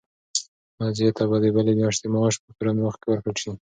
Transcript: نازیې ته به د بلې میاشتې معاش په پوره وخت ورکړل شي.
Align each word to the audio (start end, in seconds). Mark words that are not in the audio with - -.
نازیې 0.79 1.09
ته 1.17 1.23
به 1.29 1.37
د 1.43 1.45
بلې 1.55 1.73
میاشتې 1.79 2.07
معاش 2.13 2.35
په 2.43 2.49
پوره 2.57 2.71
وخت 2.85 3.01
ورکړل 3.03 3.35
شي. 3.41 3.51